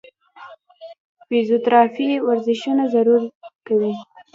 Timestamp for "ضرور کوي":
2.93-3.93